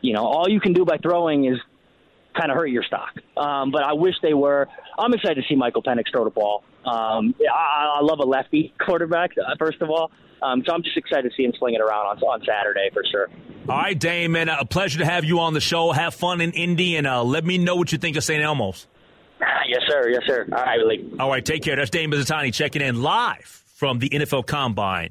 You 0.00 0.14
know, 0.14 0.24
all 0.24 0.48
you 0.48 0.60
can 0.60 0.72
do 0.72 0.84
by 0.84 0.98
throwing 0.98 1.44
is 1.44 1.58
kind 2.36 2.50
of 2.50 2.56
hurt 2.56 2.66
your 2.66 2.82
stock. 2.82 3.10
Um, 3.36 3.70
but 3.70 3.82
I 3.82 3.92
wish 3.92 4.14
they 4.22 4.34
were. 4.34 4.68
I'm 4.98 5.12
excited 5.12 5.42
to 5.42 5.48
see 5.48 5.56
Michael 5.56 5.82
Penix 5.82 6.04
throw 6.12 6.24
the 6.24 6.30
ball. 6.30 6.64
Um, 6.84 7.34
I, 7.52 7.98
I 7.98 8.02
love 8.02 8.18
a 8.20 8.26
lefty 8.26 8.74
quarterback, 8.84 9.30
uh, 9.38 9.54
first 9.58 9.80
of 9.80 9.90
all. 9.90 10.10
Um, 10.40 10.62
so 10.66 10.72
I'm 10.72 10.82
just 10.82 10.96
excited 10.96 11.30
to 11.30 11.36
see 11.36 11.44
him 11.44 11.52
sling 11.58 11.74
it 11.74 11.80
around 11.80 12.06
on, 12.06 12.18
on 12.18 12.44
Saturday 12.46 12.90
for 12.92 13.02
sure. 13.10 13.28
All 13.68 13.76
right, 13.76 13.98
Damon, 13.98 14.48
a 14.48 14.64
pleasure 14.64 15.00
to 15.00 15.04
have 15.04 15.24
you 15.24 15.40
on 15.40 15.52
the 15.52 15.60
show. 15.60 15.92
Have 15.92 16.14
fun 16.14 16.40
in 16.40 16.52
Indy, 16.52 16.96
and 16.96 17.06
uh, 17.06 17.22
let 17.24 17.44
me 17.44 17.58
know 17.58 17.76
what 17.76 17.92
you 17.92 17.98
think 17.98 18.16
of 18.16 18.24
St. 18.24 18.42
Elmo's. 18.42 18.86
Yes, 19.68 19.82
sir. 19.86 20.08
Yes, 20.08 20.22
sir. 20.26 20.48
All 20.50 20.64
right, 20.64 20.78
Lee. 20.82 21.12
All 21.20 21.28
right, 21.28 21.44
take 21.44 21.62
care. 21.62 21.76
That's 21.76 21.90
Damon 21.90 22.18
Mizutani 22.18 22.54
checking 22.54 22.80
in 22.80 23.02
live 23.02 23.62
from 23.74 23.98
the 23.98 24.08
NFL 24.08 24.46
Combine 24.46 25.10